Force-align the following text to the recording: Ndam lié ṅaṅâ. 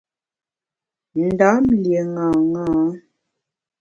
Ndam 1.27 1.63
lié 1.81 2.01
ṅaṅâ. 2.15 2.65